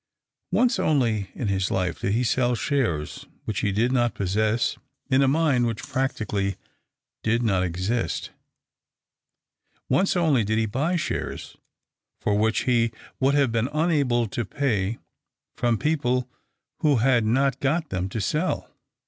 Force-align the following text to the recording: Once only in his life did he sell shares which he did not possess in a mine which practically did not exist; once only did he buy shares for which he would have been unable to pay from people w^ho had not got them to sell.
Once 0.51 0.79
only 0.79 1.29
in 1.35 1.47
his 1.47 1.69
life 1.69 1.99
did 1.99 2.13
he 2.13 2.23
sell 2.23 2.55
shares 2.55 3.27
which 3.45 3.59
he 3.59 3.71
did 3.71 3.91
not 3.91 4.15
possess 4.15 4.75
in 5.11 5.21
a 5.21 5.27
mine 5.27 5.63
which 5.67 5.83
practically 5.83 6.57
did 7.21 7.43
not 7.43 7.61
exist; 7.61 8.31
once 9.89 10.17
only 10.17 10.43
did 10.43 10.57
he 10.57 10.65
buy 10.65 10.95
shares 10.95 11.55
for 12.19 12.35
which 12.35 12.61
he 12.63 12.91
would 13.19 13.35
have 13.35 13.51
been 13.51 13.69
unable 13.71 14.27
to 14.27 14.43
pay 14.43 14.97
from 15.55 15.77
people 15.77 16.27
w^ho 16.81 16.99
had 16.99 17.23
not 17.23 17.59
got 17.59 17.89
them 17.89 18.09
to 18.09 18.19
sell. 18.19 18.71